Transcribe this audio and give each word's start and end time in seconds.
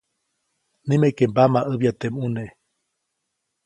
Nimeke 0.87 1.23
mbamaʼäbya 1.31 1.91
teʼ 1.99 2.11
ʼmune. 2.11 2.45